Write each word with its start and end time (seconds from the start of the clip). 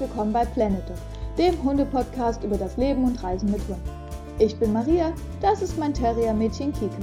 willkommen 0.00 0.32
bei 0.32 0.44
Planet 0.44 0.88
Dog, 0.88 0.96
dem 1.36 1.62
Hunde-Podcast 1.62 2.44
über 2.44 2.56
das 2.56 2.76
Leben 2.76 3.04
und 3.04 3.22
Reisen 3.22 3.50
mit 3.50 3.60
Hund. 3.68 3.80
Ich 4.38 4.56
bin 4.58 4.72
Maria, 4.72 5.12
das 5.40 5.62
ist 5.62 5.76
mein 5.76 5.92
Terrier-Mädchen 5.92 6.72
Kika. 6.72 6.96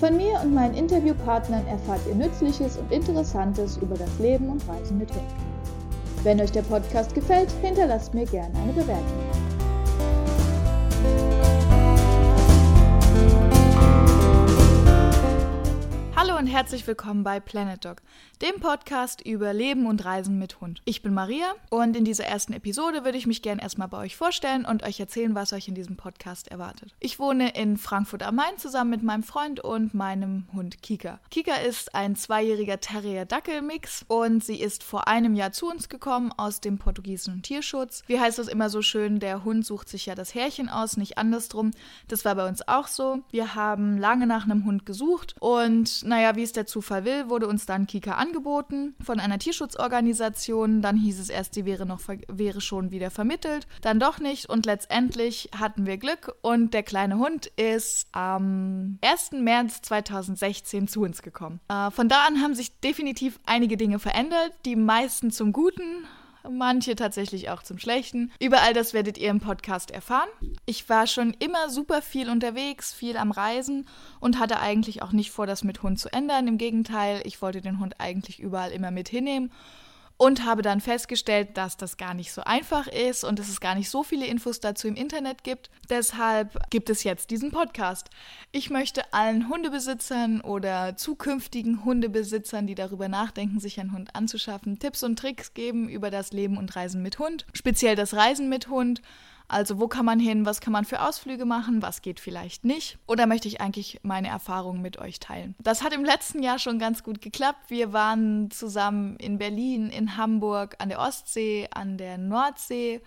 Von 0.00 0.16
mir 0.16 0.38
und 0.42 0.52
meinen 0.52 0.74
Interviewpartnern 0.74 1.66
erfahrt 1.66 2.00
ihr 2.06 2.14
Nützliches 2.14 2.76
und 2.76 2.92
Interessantes 2.92 3.78
über 3.78 3.96
das 3.96 4.18
Leben 4.18 4.50
und 4.50 4.68
Reisen 4.68 4.98
mit 4.98 5.10
Hund. 5.12 5.22
Wenn 6.24 6.40
euch 6.40 6.52
der 6.52 6.62
Podcast 6.62 7.14
gefällt, 7.14 7.50
hinterlasst 7.62 8.12
mir 8.12 8.26
gerne 8.26 8.54
eine 8.58 8.72
Bewertung. 8.72 9.43
Herzlich 16.54 16.86
willkommen 16.86 17.24
bei 17.24 17.40
Planet 17.40 17.84
Dog, 17.84 17.96
dem 18.40 18.60
Podcast 18.60 19.20
über 19.26 19.52
Leben 19.52 19.86
und 19.86 20.04
Reisen 20.04 20.38
mit 20.38 20.60
Hund. 20.60 20.82
Ich 20.84 21.02
bin 21.02 21.12
Maria 21.12 21.52
und 21.68 21.96
in 21.96 22.04
dieser 22.04 22.26
ersten 22.26 22.52
Episode 22.52 23.04
würde 23.04 23.18
ich 23.18 23.26
mich 23.26 23.42
gerne 23.42 23.60
erstmal 23.60 23.88
bei 23.88 23.98
euch 23.98 24.14
vorstellen 24.14 24.64
und 24.64 24.84
euch 24.84 25.00
erzählen, 25.00 25.34
was 25.34 25.52
euch 25.52 25.66
in 25.66 25.74
diesem 25.74 25.96
Podcast 25.96 26.46
erwartet. 26.52 26.94
Ich 27.00 27.18
wohne 27.18 27.56
in 27.56 27.76
Frankfurt 27.76 28.22
am 28.22 28.36
Main 28.36 28.56
zusammen 28.56 28.90
mit 28.90 29.02
meinem 29.02 29.24
Freund 29.24 29.58
und 29.58 29.94
meinem 29.94 30.46
Hund 30.52 30.80
Kika. 30.80 31.18
Kika 31.28 31.56
ist 31.56 31.92
ein 31.92 32.14
zweijähriger 32.14 32.78
Terrier-Dackel-Mix 32.78 34.04
und 34.06 34.44
sie 34.44 34.60
ist 34.60 34.84
vor 34.84 35.08
einem 35.08 35.34
Jahr 35.34 35.50
zu 35.50 35.68
uns 35.68 35.88
gekommen 35.88 36.30
aus 36.36 36.60
dem 36.60 36.78
portugiesischen 36.78 37.42
Tierschutz. 37.42 38.04
Wie 38.06 38.20
heißt 38.20 38.38
das 38.38 38.46
immer 38.46 38.70
so 38.70 38.80
schön, 38.80 39.18
der 39.18 39.42
Hund 39.42 39.66
sucht 39.66 39.88
sich 39.88 40.06
ja 40.06 40.14
das 40.14 40.36
Härchen 40.36 40.68
aus, 40.68 40.96
nicht 40.96 41.18
andersrum. 41.18 41.72
Das 42.06 42.24
war 42.24 42.36
bei 42.36 42.46
uns 42.46 42.68
auch 42.68 42.86
so. 42.86 43.24
Wir 43.32 43.56
haben 43.56 43.98
lange 43.98 44.28
nach 44.28 44.44
einem 44.44 44.64
Hund 44.64 44.86
gesucht 44.86 45.34
und 45.40 46.04
naja, 46.04 46.36
wie 46.36 46.43
es 46.44 46.52
der 46.52 46.66
Zufall 46.66 47.04
will, 47.04 47.28
wurde 47.28 47.48
uns 47.48 47.66
dann 47.66 47.86
Kika 47.86 48.12
angeboten 48.12 48.94
von 49.02 49.20
einer 49.20 49.38
Tierschutzorganisation. 49.38 50.82
Dann 50.82 50.96
hieß 50.96 51.18
es 51.18 51.28
erst, 51.28 51.54
sie 51.54 51.64
wäre 51.64 51.86
noch 51.86 52.00
wäre 52.28 52.60
schon 52.60 52.90
wieder 52.90 53.10
vermittelt, 53.10 53.66
dann 53.80 53.98
doch 53.98 54.18
nicht 54.18 54.48
und 54.48 54.66
letztendlich 54.66 55.50
hatten 55.58 55.86
wir 55.86 55.96
Glück 55.96 56.34
und 56.42 56.74
der 56.74 56.82
kleine 56.82 57.18
Hund 57.18 57.46
ist 57.56 58.08
am 58.12 58.98
1. 59.02 59.32
März 59.32 59.82
2016 59.82 60.88
zu 60.88 61.02
uns 61.02 61.22
gekommen. 61.22 61.60
Äh, 61.68 61.90
von 61.90 62.08
da 62.08 62.26
an 62.26 62.42
haben 62.42 62.54
sich 62.54 62.78
definitiv 62.80 63.40
einige 63.46 63.76
Dinge 63.76 63.98
verändert, 63.98 64.52
die 64.64 64.76
meisten 64.76 65.30
zum 65.30 65.52
Guten 65.52 66.06
manche 66.50 66.96
tatsächlich 66.96 67.50
auch 67.50 67.62
zum 67.62 67.78
Schlechten. 67.78 68.32
Überall 68.40 68.74
das 68.74 68.94
werdet 68.94 69.18
ihr 69.18 69.30
im 69.30 69.40
Podcast 69.40 69.90
erfahren. 69.90 70.28
Ich 70.66 70.88
war 70.88 71.06
schon 71.06 71.34
immer 71.38 71.70
super 71.70 72.02
viel 72.02 72.30
unterwegs, 72.30 72.92
viel 72.92 73.16
am 73.16 73.30
Reisen 73.30 73.86
und 74.20 74.38
hatte 74.38 74.60
eigentlich 74.60 75.02
auch 75.02 75.12
nicht 75.12 75.30
vor, 75.30 75.46
das 75.46 75.64
mit 75.64 75.82
Hund 75.82 75.98
zu 75.98 76.12
ändern. 76.12 76.48
Im 76.48 76.58
Gegenteil, 76.58 77.22
ich 77.24 77.42
wollte 77.42 77.60
den 77.60 77.80
Hund 77.80 78.00
eigentlich 78.00 78.40
überall 78.40 78.72
immer 78.72 78.90
mit 78.90 79.08
hinnehmen 79.08 79.50
und 80.16 80.44
habe 80.44 80.62
dann 80.62 80.80
festgestellt, 80.80 81.56
dass 81.56 81.76
das 81.76 81.96
gar 81.96 82.14
nicht 82.14 82.32
so 82.32 82.42
einfach 82.42 82.86
ist 82.86 83.24
und 83.24 83.38
dass 83.38 83.48
es 83.48 83.60
gar 83.60 83.74
nicht 83.74 83.90
so 83.90 84.02
viele 84.02 84.26
Infos 84.26 84.60
dazu 84.60 84.86
im 84.86 84.94
Internet 84.94 85.42
gibt. 85.42 85.70
Deshalb 85.90 86.70
gibt 86.70 86.88
es 86.88 87.02
jetzt 87.02 87.30
diesen 87.30 87.50
Podcast. 87.50 88.10
Ich 88.52 88.70
möchte 88.70 89.12
allen 89.12 89.48
Hundebesitzern 89.48 90.40
oder 90.40 90.96
zukünftigen 90.96 91.84
Hundebesitzern, 91.84 92.66
die 92.66 92.76
darüber 92.76 93.08
nachdenken, 93.08 93.58
sich 93.58 93.80
einen 93.80 93.92
Hund 93.92 94.14
anzuschaffen, 94.14 94.78
Tipps 94.78 95.02
und 95.02 95.18
Tricks 95.18 95.52
geben 95.52 95.88
über 95.88 96.10
das 96.10 96.32
Leben 96.32 96.58
und 96.58 96.74
Reisen 96.76 97.02
mit 97.02 97.18
Hund, 97.18 97.46
speziell 97.52 97.96
das 97.96 98.14
Reisen 98.14 98.48
mit 98.48 98.68
Hund 98.68 99.02
also 99.46 99.78
wo 99.78 99.88
kann 99.88 100.06
man 100.06 100.18
hin, 100.18 100.46
was 100.46 100.60
kann 100.60 100.72
man 100.72 100.84
für 100.84 101.02
Ausflüge 101.02 101.44
machen, 101.44 101.82
was 101.82 102.02
geht 102.02 102.18
vielleicht 102.18 102.64
nicht? 102.64 102.98
Oder 103.06 103.26
möchte 103.26 103.48
ich 103.48 103.60
eigentlich 103.60 104.00
meine 104.02 104.28
Erfahrungen 104.28 104.80
mit 104.80 104.98
euch 104.98 105.20
teilen? 105.20 105.54
Das 105.62 105.82
hat 105.82 105.92
im 105.92 106.04
letzten 106.04 106.42
Jahr 106.42 106.58
schon 106.58 106.78
ganz 106.78 107.02
gut 107.02 107.20
geklappt. 107.20 107.68
Wir 107.68 107.92
waren 107.92 108.50
zusammen 108.50 109.16
in 109.16 109.38
Berlin, 109.38 109.90
in 109.90 110.16
Hamburg, 110.16 110.76
an 110.78 110.88
der 110.88 110.98
Ostsee, 110.98 111.68
an 111.72 111.98
der 111.98 112.16
Nordsee. 112.16 113.02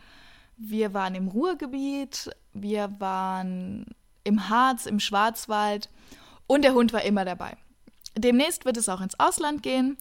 Wir 0.57 0.93
waren 0.93 1.15
im 1.15 1.27
Ruhrgebiet, 1.27 2.29
wir 2.53 2.95
waren 2.99 3.85
im 4.23 4.49
Harz, 4.49 4.85
im 4.85 4.99
Schwarzwald 4.99 5.89
und 6.45 6.63
der 6.63 6.73
Hund 6.73 6.93
war 6.93 7.03
immer 7.03 7.25
dabei. 7.25 7.57
Demnächst 8.15 8.65
wird 8.65 8.77
es 8.77 8.89
auch 8.89 9.01
ins 9.01 9.19
Ausland 9.19 9.63
gehen 9.63 9.97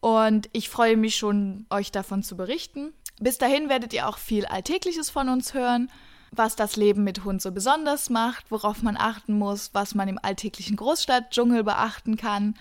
und 0.00 0.48
ich 0.52 0.68
freue 0.68 0.96
mich 0.96 1.16
schon, 1.16 1.66
euch 1.70 1.90
davon 1.90 2.22
zu 2.22 2.36
berichten. 2.36 2.92
Bis 3.18 3.38
dahin 3.38 3.68
werdet 3.68 3.92
ihr 3.92 4.08
auch 4.08 4.18
viel 4.18 4.46
Alltägliches 4.46 5.10
von 5.10 5.28
uns 5.28 5.54
hören, 5.54 5.90
was 6.32 6.56
das 6.56 6.76
Leben 6.76 7.04
mit 7.04 7.24
Hund 7.24 7.40
so 7.40 7.52
besonders 7.52 8.10
macht, 8.10 8.50
worauf 8.50 8.82
man 8.82 8.96
achten 8.96 9.38
muss, 9.38 9.70
was 9.72 9.94
man 9.94 10.08
im 10.08 10.18
alltäglichen 10.22 10.76
Großstadtdschungel 10.76 11.64
beachten 11.64 12.16
kann 12.16 12.54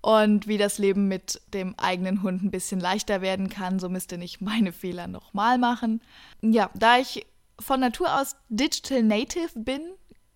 und 0.00 0.48
wie 0.48 0.58
das 0.58 0.78
Leben 0.78 1.08
mit 1.08 1.40
dem 1.52 1.78
eigenen 1.78 2.22
Hund 2.22 2.42
ein 2.42 2.50
bisschen 2.50 2.80
leichter 2.80 3.20
werden 3.20 3.48
kann. 3.48 3.78
So 3.78 3.88
müsst 3.88 4.12
ihr 4.12 4.18
nicht 4.18 4.40
meine 4.40 4.72
Fehler 4.72 5.06
nochmal 5.06 5.58
machen. 5.58 6.02
Ja, 6.42 6.70
da 6.74 6.98
ich 6.98 7.26
von 7.60 7.80
Natur 7.80 8.20
aus 8.20 8.36
Digital 8.48 9.02
Native 9.02 9.50
bin, 9.54 9.82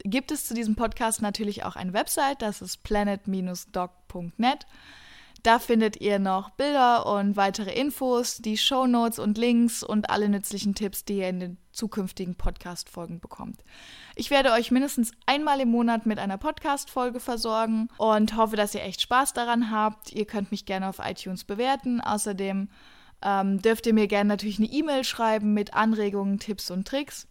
gibt 0.05 0.31
es 0.31 0.47
zu 0.47 0.55
diesem 0.55 0.77
Podcast 0.77 1.21
natürlich 1.21 1.65
auch 1.65 1.77
eine 1.77 1.93
Website, 1.93 2.43
das 2.43 2.63
ist 2.63 2.83
planet-dog.net. 2.85 4.67
Da 5.43 5.59
findet 5.59 6.01
ihr 6.01 6.19
noch 6.19 6.51
Bilder 6.51 7.07
und 7.07 7.37
weitere 7.37 7.73
Infos, 7.73 8.39
die 8.39 8.59
Show 8.59 8.87
Notes 8.87 9.19
und 9.19 9.39
Links 9.39 9.83
und 9.83 10.11
alle 10.11 10.29
nützlichen 10.29 10.75
Tipps, 10.75 11.05
die 11.05 11.19
ihr 11.19 11.29
in 11.29 11.41
den 11.41 11.59
zukünftigen 11.71 12.35
Podcast-Folgen 12.35 13.21
bekommt. 13.21 13.63
Ich 14.17 14.31
werde 14.31 14.51
euch 14.51 14.73
mindestens 14.73 15.13
einmal 15.27 15.61
im 15.61 15.71
Monat 15.71 16.07
mit 16.07 16.19
einer 16.19 16.39
Podcast-Folge 16.39 17.21
versorgen 17.21 17.89
und 17.99 18.37
hoffe, 18.37 18.57
dass 18.57 18.75
ihr 18.75 18.83
echt 18.83 19.01
Spaß 19.01 19.33
daran 19.33 19.71
habt. 19.71 20.13
Ihr 20.13 20.27
könnt 20.27 20.51
mich 20.51 20.67
gerne 20.67 20.89
auf 20.89 20.99
iTunes 20.99 21.45
bewerten. 21.45 22.01
Außerdem 22.01 22.69
ähm, 23.23 23.63
dürft 23.63 23.87
ihr 23.87 23.95
mir 23.95 24.09
gerne 24.09 24.29
natürlich 24.29 24.59
eine 24.59 24.69
E-Mail 24.69 25.05
schreiben 25.05 25.55
mit 25.55 25.75
Anregungen, 25.75 26.41
Tipps 26.41 26.71
und 26.71 26.87
Tricks. 26.87 27.29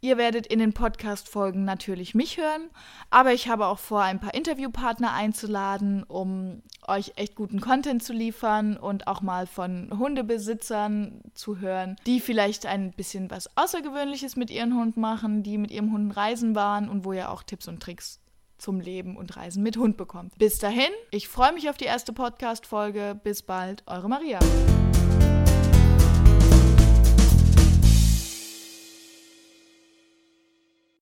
Ihr 0.00 0.16
werdet 0.16 0.46
in 0.46 0.60
den 0.60 0.72
Podcast-Folgen 0.74 1.64
natürlich 1.64 2.14
mich 2.14 2.36
hören, 2.36 2.70
aber 3.10 3.32
ich 3.32 3.48
habe 3.48 3.66
auch 3.66 3.80
vor, 3.80 4.02
ein 4.02 4.20
paar 4.20 4.32
Interviewpartner 4.32 5.12
einzuladen, 5.12 6.04
um 6.04 6.62
euch 6.86 7.14
echt 7.16 7.34
guten 7.34 7.60
Content 7.60 8.04
zu 8.04 8.12
liefern 8.12 8.76
und 8.76 9.08
auch 9.08 9.22
mal 9.22 9.48
von 9.48 9.90
Hundebesitzern 9.98 11.20
zu 11.34 11.58
hören, 11.58 11.96
die 12.06 12.20
vielleicht 12.20 12.64
ein 12.64 12.92
bisschen 12.92 13.28
was 13.28 13.50
Außergewöhnliches 13.56 14.36
mit 14.36 14.50
ihren 14.50 14.76
Hunden 14.76 15.00
machen, 15.00 15.42
die 15.42 15.58
mit 15.58 15.72
ihrem 15.72 15.92
Hund 15.92 16.16
reisen 16.16 16.54
waren 16.54 16.88
und 16.88 17.04
wo 17.04 17.12
ihr 17.12 17.30
auch 17.32 17.42
Tipps 17.42 17.66
und 17.66 17.82
Tricks 17.82 18.20
zum 18.56 18.80
Leben 18.80 19.16
und 19.16 19.36
Reisen 19.36 19.64
mit 19.64 19.76
Hund 19.76 19.96
bekommt. 19.96 20.38
Bis 20.38 20.58
dahin, 20.58 20.90
ich 21.10 21.26
freue 21.26 21.52
mich 21.52 21.70
auf 21.70 21.76
die 21.76 21.86
erste 21.86 22.12
Podcast-Folge. 22.12 23.18
Bis 23.22 23.42
bald, 23.42 23.82
eure 23.86 24.08
Maria. 24.08 24.38